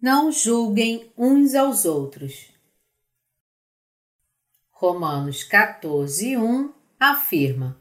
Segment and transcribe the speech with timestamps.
[0.00, 2.50] Não julguem uns aos outros.
[4.70, 7.78] Romanos 14, 1 afirma: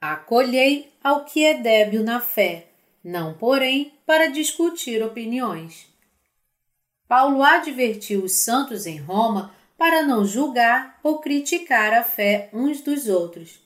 [0.00, 2.68] Acolhei ao que é débil na fé,
[3.04, 5.86] não, porém, para discutir opiniões.
[7.06, 13.08] Paulo advertiu os santos em Roma para não julgar ou criticar a fé uns dos
[13.08, 13.60] outros.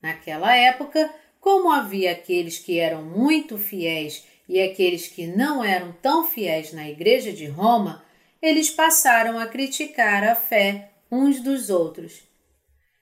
[0.00, 6.24] Naquela época, como havia aqueles que eram muito fiéis e aqueles que não eram tão
[6.24, 8.04] fiéis na Igreja de Roma,
[8.40, 12.22] eles passaram a criticar a fé uns dos outros.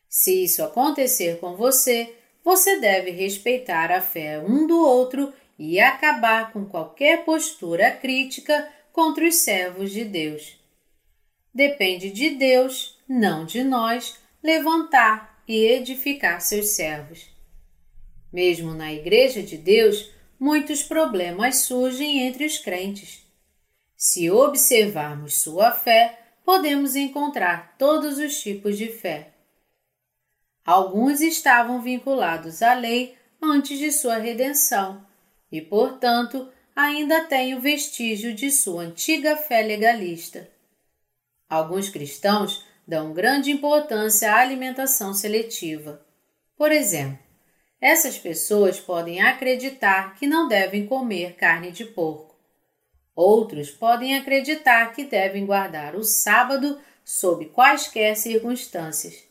[0.09, 6.53] Se isso acontecer com você, você deve respeitar a fé um do outro e acabar
[6.53, 10.59] com qualquer postura crítica contra os servos de Deus.
[11.55, 17.29] Depende de Deus, não de nós, levantar e edificar seus servos.
[18.33, 23.27] Mesmo na Igreja de Deus, muitos problemas surgem entre os crentes.
[23.97, 29.33] Se observarmos sua fé, podemos encontrar todos os tipos de fé.
[30.65, 35.07] Alguns estavam vinculados à lei antes de sua redenção
[35.51, 40.51] e, portanto, ainda têm o vestígio de sua antiga fé legalista.
[41.49, 46.05] Alguns cristãos dão grande importância à alimentação seletiva.
[46.57, 47.26] Por exemplo,
[47.81, 52.35] essas pessoas podem acreditar que não devem comer carne de porco.
[53.15, 59.25] Outros podem acreditar que devem guardar o sábado sob quaisquer circunstâncias.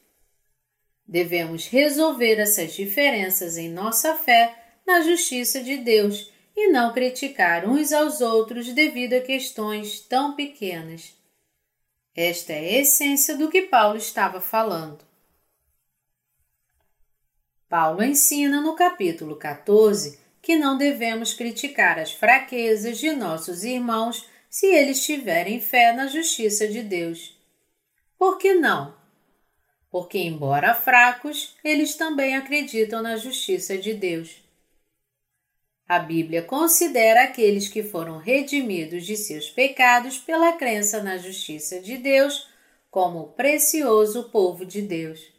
[1.08, 4.56] Devemos resolver essas diferenças em nossa fé
[4.88, 11.14] na justiça de Deus e não criticar uns aos outros devido a questões tão pequenas.
[12.16, 15.05] Esta é a essência do que Paulo estava falando.
[17.68, 24.68] Paulo ensina no capítulo 14 que não devemos criticar as fraquezas de nossos irmãos se
[24.68, 27.36] eles tiverem fé na justiça de Deus.
[28.18, 28.96] Por que não?
[29.90, 34.44] Porque, embora fracos, eles também acreditam na justiça de Deus.
[35.88, 41.98] A Bíblia considera aqueles que foram redimidos de seus pecados pela crença na justiça de
[41.98, 42.48] Deus
[42.92, 45.35] como o precioso povo de Deus.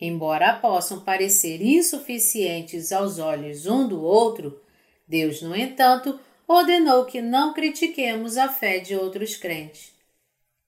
[0.00, 4.60] Embora possam parecer insuficientes aos olhos um do outro,
[5.08, 9.94] Deus, no entanto, ordenou que não critiquemos a fé de outros crentes.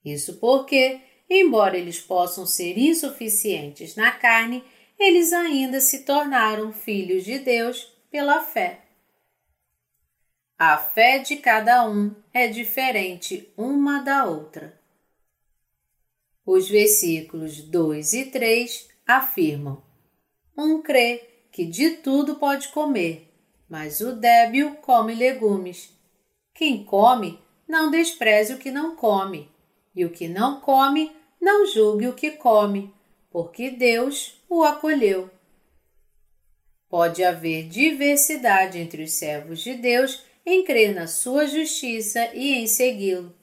[0.04, 4.64] Isso porque, embora eles possam ser insuficientes na carne,
[4.98, 8.80] eles ainda se tornaram filhos de Deus pela fé.
[10.58, 14.80] A fé de cada um é diferente uma da outra.
[16.44, 19.82] Os versículos 2 e 3 afirmam:
[20.56, 23.32] Um crê que de tudo pode comer,
[23.68, 25.90] mas o débil come legumes.
[26.54, 29.50] Quem come, não despreze o que não come,
[29.94, 31.10] e o que não come,
[31.40, 32.92] não julgue o que come,
[33.30, 35.30] porque Deus o acolheu.
[36.88, 42.66] Pode haver diversidade entre os servos de Deus em crer na sua justiça e em
[42.66, 43.34] segui-lo.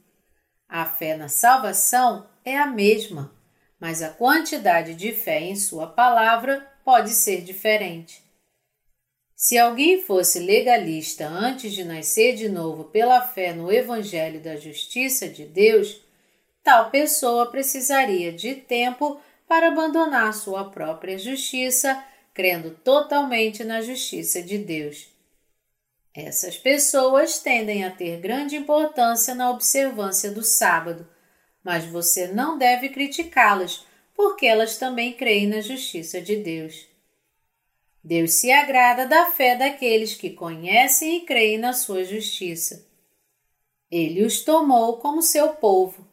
[0.68, 3.35] A fé na salvação é a mesma,
[3.80, 8.24] mas a quantidade de fé em Sua palavra pode ser diferente.
[9.36, 15.28] Se alguém fosse legalista antes de nascer de novo pela fé no Evangelho da Justiça
[15.28, 16.02] de Deus,
[16.64, 22.04] tal pessoa precisaria de tempo para abandonar sua própria justiça,
[22.34, 25.08] crendo totalmente na justiça de Deus.
[26.14, 31.08] Essas pessoas tendem a ter grande importância na observância do sábado,
[31.66, 33.84] mas você não deve criticá-las,
[34.14, 36.86] porque elas também creem na justiça de Deus.
[38.04, 42.86] Deus se agrada da fé daqueles que conhecem e creem na sua justiça.
[43.90, 46.08] Ele os tomou como seu povo.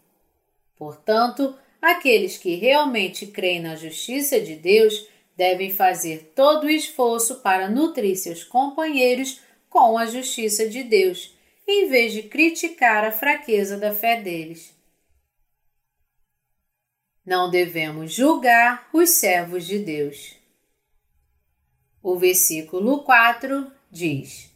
[0.75, 5.07] Portanto, aqueles que realmente creem na justiça de Deus
[5.37, 11.35] devem fazer todo o esforço para nutrir seus companheiros com a justiça de Deus,
[11.69, 14.73] em vez de criticar a fraqueza da fé deles.
[17.25, 20.37] Não devemos julgar os servos de Deus.
[22.03, 24.51] O versículo 4 diz: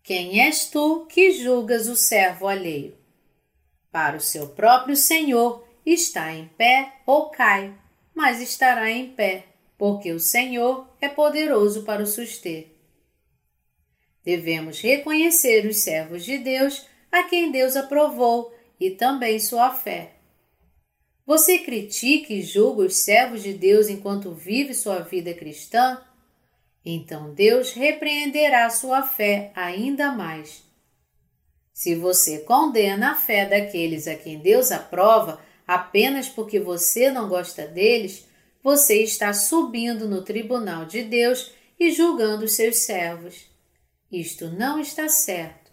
[0.00, 2.96] Quem és tu que julgas o servo alheio?
[3.90, 7.74] Para o seu próprio Senhor está em pé ou cai,
[8.14, 9.46] mas estará em pé,
[9.76, 12.68] porque o Senhor é poderoso para o suster.
[14.22, 20.19] Devemos reconhecer os servos de Deus a quem Deus aprovou e também sua fé.
[21.26, 26.00] Você critica e julga os servos de Deus enquanto vive sua vida cristã?
[26.84, 30.64] Então Deus repreenderá sua fé ainda mais.
[31.72, 37.66] Se você condena a fé daqueles a quem Deus aprova apenas porque você não gosta
[37.66, 38.26] deles,
[38.62, 43.46] você está subindo no tribunal de Deus e julgando os seus servos.
[44.10, 45.70] Isto não está certo.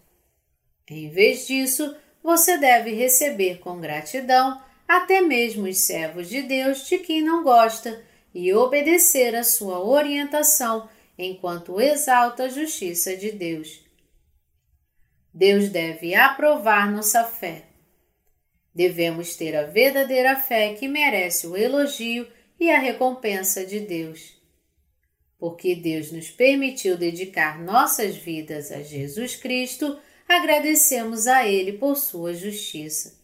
[0.89, 6.97] Em vez disso, você deve receber com gratidão até mesmo os servos de Deus de
[6.99, 8.01] quem não gosta
[8.33, 13.83] e obedecer a sua orientação enquanto exalta a justiça de Deus.
[15.33, 17.65] Deus deve aprovar nossa fé.
[18.73, 22.27] Devemos ter a verdadeira fé que merece o elogio
[22.59, 24.37] e a recompensa de Deus.
[25.39, 32.33] Porque Deus nos permitiu dedicar nossas vidas a Jesus Cristo, agradecemos a Ele por sua
[32.33, 33.16] justiça.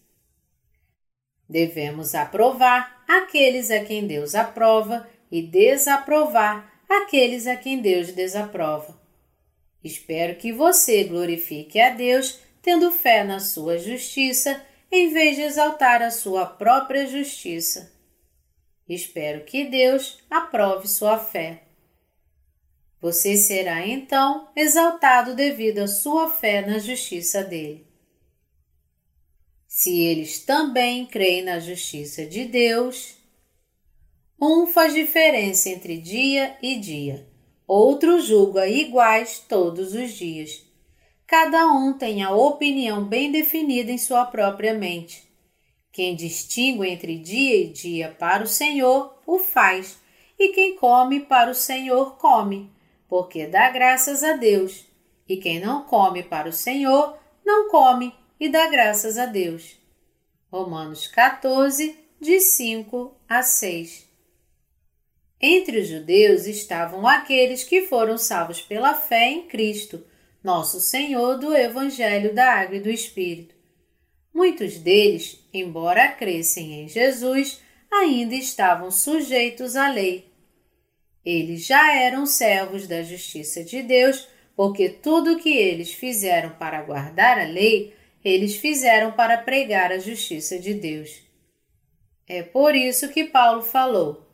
[1.47, 9.01] Devemos aprovar aqueles a quem Deus aprova e desaprovar aqueles a quem Deus desaprova.
[9.83, 16.01] Espero que você glorifique a Deus tendo fé na sua justiça em vez de exaltar
[16.01, 17.91] a sua própria justiça.
[18.87, 21.63] Espero que Deus aprove sua fé.
[23.01, 27.92] Você será então exaltado devido à sua fé na justiça dele.
[29.75, 33.17] Se eles também creem na justiça de Deus,
[34.39, 37.27] um faz diferença entre dia e dia,
[37.65, 40.63] outro julga iguais todos os dias.
[41.25, 45.27] Cada um tem a opinião bem definida em sua própria mente.
[45.91, 49.97] Quem distingue entre dia e dia para o Senhor, o faz,
[50.37, 52.69] e quem come para o Senhor, come,
[53.09, 54.85] porque dá graças a Deus.
[55.27, 59.77] E quem não come para o Senhor, não come e dá graças a Deus.
[60.51, 64.07] Romanos 14, de 5 a 6.
[65.41, 70.05] Entre os judeus estavam aqueles que foram salvos pela fé em Cristo,
[70.43, 73.53] nosso Senhor do Evangelho da Água e do Espírito.
[74.33, 80.31] Muitos deles, embora crescem em Jesus, ainda estavam sujeitos à lei.
[81.25, 86.81] Eles já eram servos da justiça de Deus, porque tudo o que eles fizeram para
[86.81, 87.93] guardar a lei,
[88.23, 91.21] eles fizeram para pregar a justiça de Deus.
[92.27, 94.25] É por isso que Paulo falou: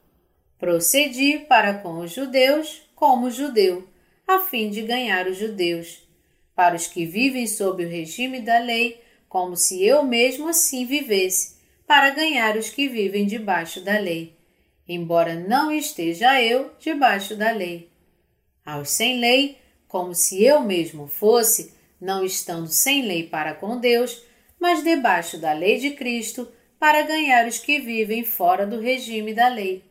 [0.57, 3.88] Procedi para com os judeus como judeu,
[4.27, 6.07] a fim de ganhar os judeus.
[6.53, 11.57] Para os que vivem sob o regime da lei, como se eu mesmo assim vivesse,
[11.88, 14.35] para ganhar os que vivem debaixo da lei,
[14.88, 17.89] embora não esteja eu debaixo da lei.
[18.65, 19.57] Aos sem lei,
[19.88, 24.23] como se eu mesmo fosse, não estando sem lei para com Deus,
[24.59, 29.47] mas debaixo da lei de Cristo, para ganhar os que vivem fora do regime da
[29.47, 29.83] lei.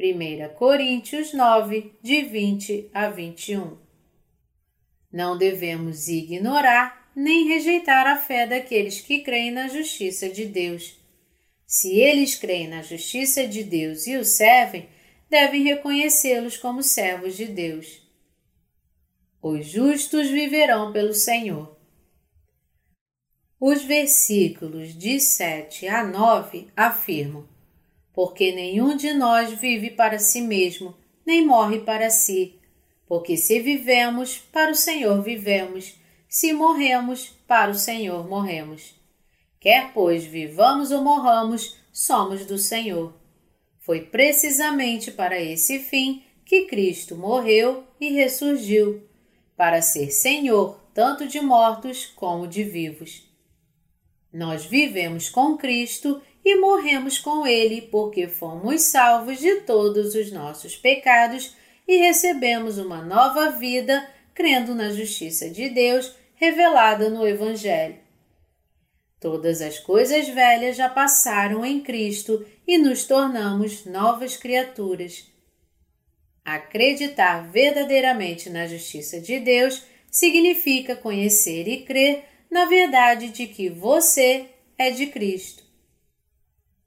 [0.00, 3.78] 1 Coríntios 9, de 20 a 21.
[5.12, 10.96] Não devemos ignorar nem rejeitar a fé daqueles que creem na justiça de Deus.
[11.66, 14.88] Se eles creem na justiça de Deus e o servem,
[15.28, 18.07] devem reconhecê-los como servos de Deus.
[19.40, 21.76] Os justos viverão pelo Senhor.
[23.60, 27.48] Os versículos de 7 a 9 afirmam:
[28.12, 32.58] Porque nenhum de nós vive para si mesmo, nem morre para si.
[33.06, 38.94] Porque se vivemos, para o Senhor vivemos se morremos, para o Senhor morremos.
[39.58, 43.14] Quer, pois, vivamos ou morramos, somos do Senhor.
[43.80, 49.07] Foi precisamente para esse fim que Cristo morreu e ressurgiu,
[49.58, 53.28] para ser Senhor tanto de mortos como de vivos.
[54.32, 60.76] Nós vivemos com Cristo e morremos com Ele porque fomos salvos de todos os nossos
[60.76, 61.56] pecados
[61.88, 67.96] e recebemos uma nova vida crendo na justiça de Deus revelada no Evangelho.
[69.18, 75.26] Todas as coisas velhas já passaram em Cristo e nos tornamos novas criaturas.
[76.48, 84.46] Acreditar verdadeiramente na justiça de Deus significa conhecer e crer na verdade de que você
[84.78, 85.62] é de Cristo.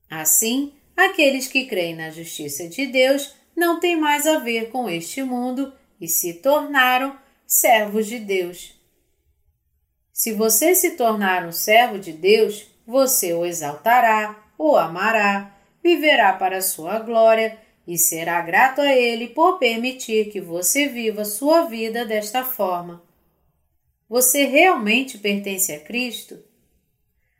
[0.10, 5.22] Assim, aqueles que creem na justiça de Deus não têm mais a ver com este
[5.22, 7.15] mundo e se tornaram
[7.46, 8.74] servos de Deus.
[10.12, 16.58] Se você se tornar um servo de Deus, você o exaltará, o amará, viverá para
[16.58, 22.06] a sua glória e será grato a Ele por permitir que você viva sua vida
[22.06, 23.04] desta forma.
[24.08, 26.44] Você realmente pertence a Cristo?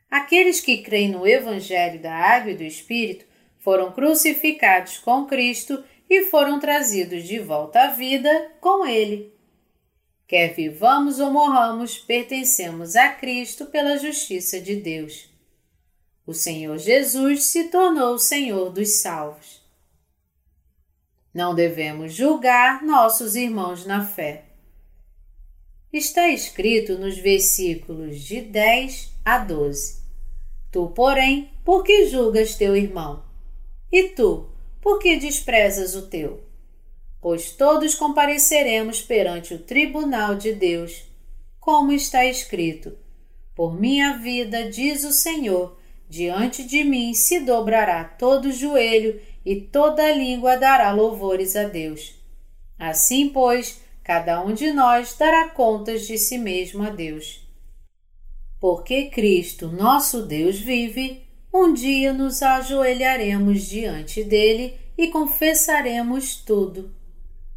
[0.10, 3.26] Aqueles que creem no Evangelho da Água e do Espírito
[3.60, 9.34] foram crucificados com Cristo e foram trazidos de volta à vida com Ele.
[10.28, 15.30] Quer vivamos ou morramos, pertencemos a Cristo pela justiça de Deus.
[16.26, 19.61] O Senhor Jesus se tornou o Senhor dos salvos.
[21.34, 24.46] Não devemos julgar nossos irmãos na fé.
[25.94, 30.02] Está escrito nos versículos de 10 a 12.
[30.72, 33.24] Tu, porém, por que julgas teu irmão?
[33.92, 34.50] E tu,
[34.82, 36.44] por que desprezas o teu?
[37.22, 41.04] Pois todos compareceremos perante o tribunal de Deus,
[41.60, 42.98] como está escrito:
[43.54, 45.78] Por minha vida, diz o Senhor,
[46.10, 52.16] diante de mim se dobrará todo o joelho e toda língua dará louvores a Deus.
[52.78, 57.48] Assim, pois, cada um de nós dará contas de si mesmo a Deus.
[58.60, 66.94] Porque Cristo, nosso Deus, vive, um dia nos ajoelharemos diante dele e confessaremos tudo.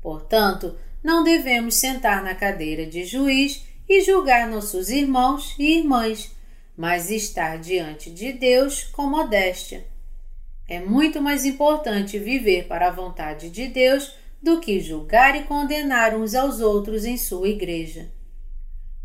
[0.00, 6.34] Portanto, não devemos sentar na cadeira de juiz e julgar nossos irmãos e irmãs,
[6.76, 9.86] mas estar diante de Deus com modéstia.
[10.66, 16.14] É muito mais importante viver para a vontade de Deus do que julgar e condenar
[16.14, 18.10] uns aos outros em sua igreja.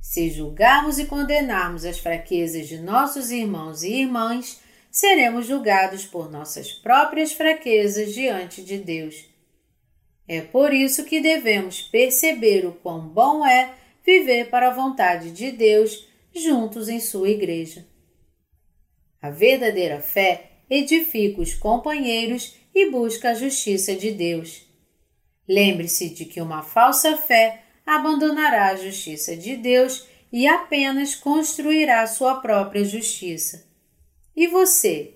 [0.01, 6.71] Se julgarmos e condenarmos as fraquezas de nossos irmãos e irmãs, seremos julgados por nossas
[6.71, 9.29] próprias fraquezas diante de Deus.
[10.27, 13.73] É por isso que devemos perceber o quão bom é
[14.05, 17.85] viver para a vontade de Deus juntos em sua igreja.
[19.21, 24.67] A verdadeira fé edifica os companheiros e busca a justiça de Deus.
[25.47, 32.35] Lembre-se de que uma falsa fé abandonará a justiça de Deus e apenas construirá sua
[32.35, 33.67] própria justiça.
[34.35, 35.15] E você?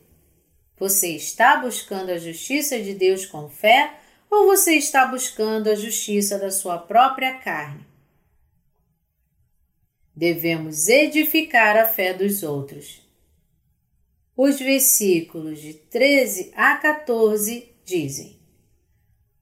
[0.77, 3.93] Você está buscando a justiça de Deus com fé
[4.29, 7.85] ou você está buscando a justiça da sua própria carne?
[10.15, 13.02] Devemos edificar a fé dos outros.
[14.35, 18.43] Os versículos de 13 a 14 dizem: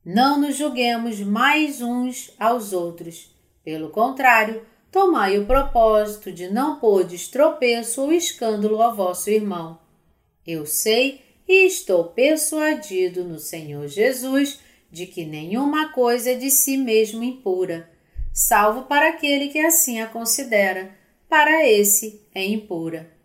[0.03, 3.31] não nos julguemos mais uns aos outros.
[3.63, 9.79] Pelo contrário, tomai o propósito de não pôr tropeço ou escândalo a vosso irmão.
[10.45, 14.60] Eu sei e estou persuadido no Senhor Jesus
[14.91, 17.88] de que nenhuma coisa é de si mesmo impura,
[18.33, 20.98] salvo para aquele que assim a considera,
[21.29, 23.21] para esse é impura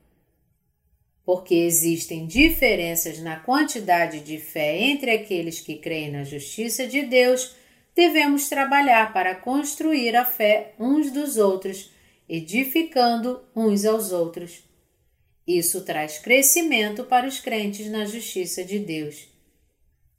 [1.26, 7.52] porque existem diferenças na quantidade de fé entre aqueles que creem na justiça de Deus,
[7.96, 11.90] devemos trabalhar para construir a fé uns dos outros,
[12.28, 14.62] edificando uns aos outros.
[15.44, 19.26] Isso traz crescimento para os crentes na justiça de Deus.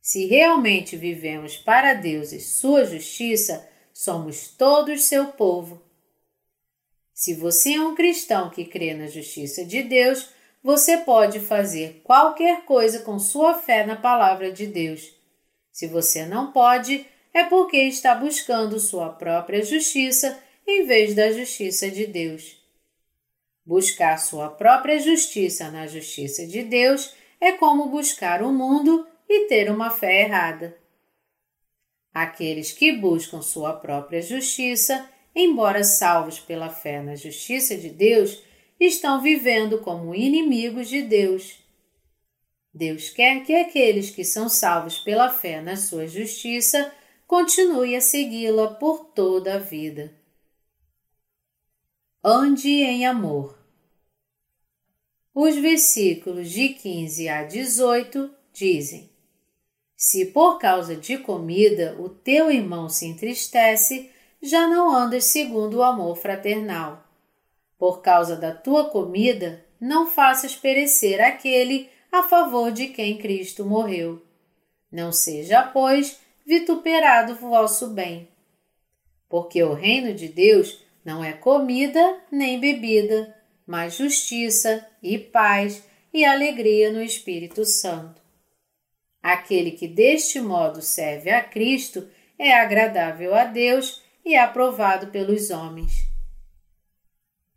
[0.02, 5.82] Se realmente vivemos para Deus e Sua justiça, somos todos seu povo.
[7.14, 10.37] Se você é um cristão que crê na justiça de Deus,
[10.68, 15.16] você pode fazer qualquer coisa com sua fé na palavra de Deus.
[15.72, 21.90] Se você não pode, é porque está buscando sua própria justiça em vez da justiça
[21.90, 22.62] de Deus.
[23.66, 29.72] Buscar sua própria justiça na justiça de Deus é como buscar o mundo e ter
[29.72, 30.78] uma fé errada.
[32.14, 38.46] Aqueles que buscam sua própria justiça, embora salvos pela fé na justiça de Deus,
[38.80, 41.60] estão vivendo como inimigos de Deus.
[42.74, 46.94] Deus quer que aqueles que são salvos pela fé na sua justiça
[47.26, 50.14] continuem a segui-la por toda a vida.
[52.24, 53.58] Ande em amor.
[55.34, 59.10] Os versículos de 15 a 18 dizem:
[59.96, 65.84] Se por causa de comida o teu irmão se entristece, já não andas segundo o
[65.84, 67.07] amor fraternal.
[67.78, 74.22] Por causa da tua comida, não faças perecer aquele a favor de quem Cristo morreu.
[74.92, 78.28] Não seja, pois, vituperado o vosso bem.
[79.30, 86.26] Porque o reino de Deus não é comida nem bebida, mas justiça e paz e
[86.26, 88.22] alegria no Espírito Santo.
[89.22, 92.08] Aquele que deste modo serve a Cristo
[92.40, 96.08] é agradável a Deus e aprovado pelos homens.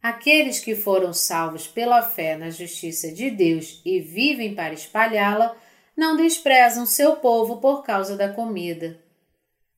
[0.03, 5.55] Aqueles que foram salvos pela fé na justiça de Deus e vivem para espalhá-la,
[5.95, 8.99] não desprezam seu povo por causa da comida.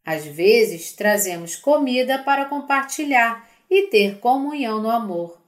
[0.05, 5.41] Às vezes trazemos comida para compartilhar e ter comunhão no amor.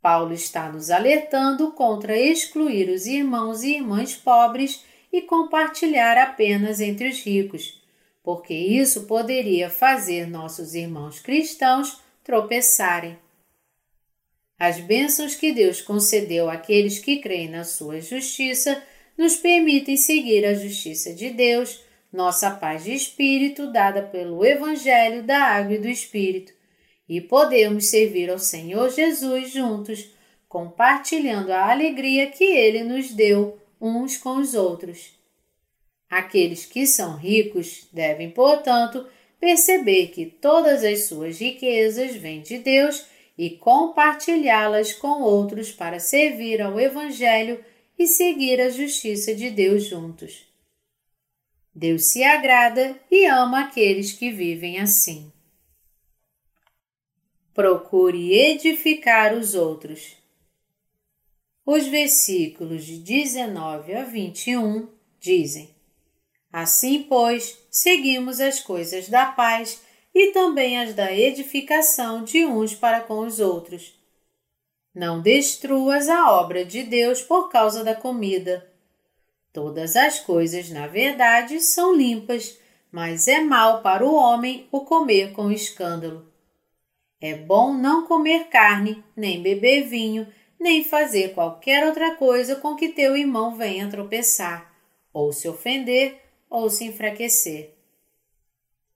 [0.00, 7.08] Paulo está nos alertando contra excluir os irmãos e irmãs pobres e compartilhar apenas entre
[7.08, 7.80] os ricos,
[8.22, 13.16] porque isso poderia fazer nossos irmãos cristãos tropeçarem.
[14.58, 18.82] As bênçãos que Deus concedeu àqueles que creem na sua justiça
[19.16, 21.80] nos permitem seguir a justiça de Deus,
[22.12, 26.52] nossa paz de espírito dada pelo Evangelho da Água e do Espírito,
[27.08, 30.10] e podemos servir ao Senhor Jesus juntos,
[30.48, 35.16] compartilhando a alegria que Ele nos deu uns com os outros.
[36.10, 39.06] Aqueles que são ricos devem, portanto,
[39.38, 43.06] perceber que todas as suas riquezas vêm de Deus
[43.38, 47.64] e compartilhá-las com outros para servir ao Evangelho
[47.96, 50.44] e seguir a justiça de Deus juntos.
[51.72, 55.32] Deus se agrada e ama aqueles que vivem assim.
[57.54, 60.16] Procure edificar os outros.
[61.64, 64.88] Os versículos de 19 a 21
[65.20, 65.70] dizem:
[66.52, 69.80] Assim, pois, seguimos as coisas da paz
[70.18, 73.96] e também as da edificação de uns para com os outros.
[74.92, 78.68] Não destruas a obra de Deus por causa da comida.
[79.52, 82.58] Todas as coisas, na verdade, são limpas,
[82.90, 86.26] mas é mal para o homem o comer com escândalo.
[87.20, 90.26] É bom não comer carne, nem beber vinho,
[90.58, 94.74] nem fazer qualquer outra coisa com que teu irmão venha tropeçar,
[95.12, 96.20] ou se ofender,
[96.50, 97.77] ou se enfraquecer.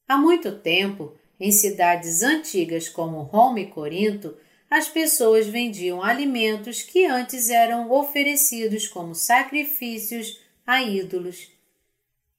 [0.09, 4.37] Há muito tempo, em cidades antigas como Roma e Corinto,
[4.71, 11.51] as pessoas vendiam alimentos que antes eram oferecidos como sacrifícios a ídolos.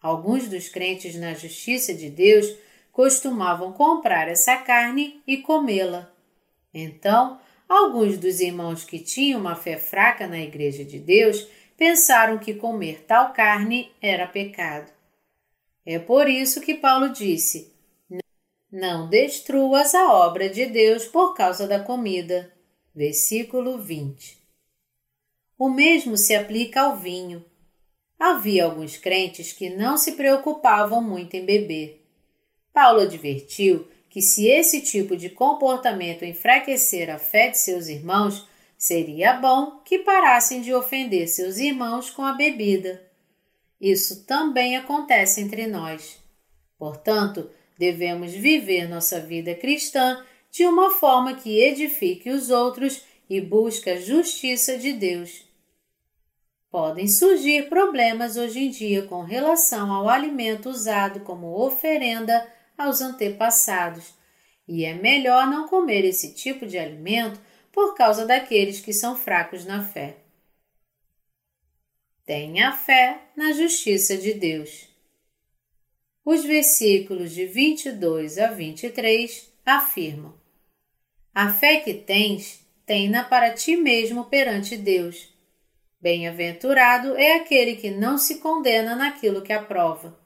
[0.02, 2.56] Alguns dos crentes na justiça de Deus
[2.92, 6.14] costumavam comprar essa carne e comê-la.
[6.74, 12.54] Então, alguns dos irmãos que tinham uma fé fraca na Igreja de Deus pensaram que
[12.54, 14.93] comer tal carne era pecado.
[15.86, 17.74] É por isso que Paulo disse:
[18.72, 22.52] Não destruas a obra de Deus por causa da comida.
[22.96, 24.38] Versículo 20.
[25.58, 27.44] O mesmo se aplica ao vinho.
[28.20, 32.06] Havia alguns crentes que não se preocupavam muito em beber.
[32.72, 39.34] Paulo advertiu que se esse tipo de comportamento enfraquecer a fé de seus irmãos, seria
[39.34, 43.02] bom que parassem de ofender seus irmãos com a bebida.
[43.84, 46.18] Isso também acontece entre nós.
[46.80, 53.90] Portanto, devemos viver nossa vida cristã de uma forma que edifique os outros e busque
[53.90, 55.44] a justiça de Deus.
[56.72, 64.14] Podem surgir problemas hoje em dia com relação ao alimento usado como oferenda aos antepassados,
[64.66, 67.38] e é melhor não comer esse tipo de alimento
[67.70, 70.23] por causa daqueles que são fracos na fé.
[72.26, 74.88] Tenha fé na justiça de Deus.
[76.24, 80.34] Os versículos de 22 a 23 afirmam:
[81.36, 85.34] A fé que tens, tenha para ti mesmo perante Deus.
[86.00, 90.18] Bem-aventurado é aquele que não se condena naquilo que aprova.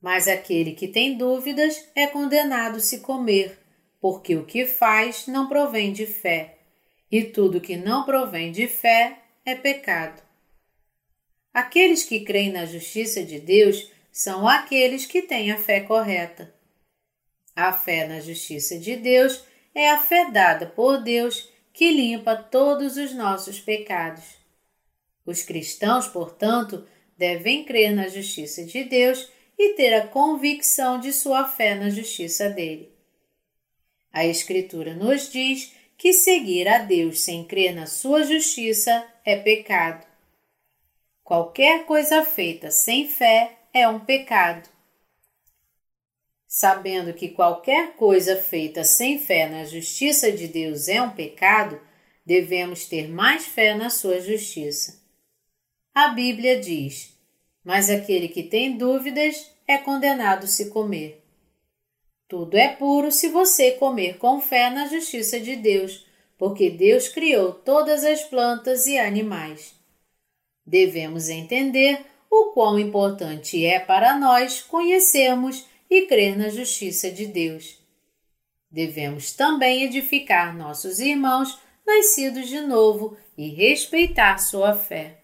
[0.00, 3.58] Mas aquele que tem dúvidas é condenado se comer,
[4.00, 6.58] porque o que faz não provém de fé,
[7.10, 10.29] e tudo que não provém de fé é pecado.
[11.52, 16.52] Aqueles que creem na justiça de Deus são aqueles que têm a fé correta.
[17.54, 22.96] A fé na justiça de Deus é a fé dada por Deus que limpa todos
[22.96, 24.24] os nossos pecados.
[25.26, 26.86] Os cristãos, portanto,
[27.16, 32.48] devem crer na justiça de Deus e ter a convicção de sua fé na justiça
[32.48, 32.90] dele.
[34.12, 40.09] A Escritura nos diz que seguir a Deus sem crer na sua justiça é pecado.
[41.30, 44.68] Qualquer coisa feita sem fé é um pecado.
[46.44, 51.80] Sabendo que qualquer coisa feita sem fé na justiça de Deus é um pecado,
[52.26, 55.00] devemos ter mais fé na sua justiça.
[55.94, 57.16] A Bíblia diz:
[57.62, 61.22] Mas aquele que tem dúvidas é condenado se comer.
[62.26, 66.04] Tudo é puro se você comer com fé na justiça de Deus,
[66.36, 69.78] porque Deus criou todas as plantas e animais.
[70.66, 77.78] Devemos entender o quão importante é para nós conhecermos e crer na justiça de Deus.
[78.70, 85.19] Devemos também edificar nossos irmãos nascidos de novo e respeitar sua fé.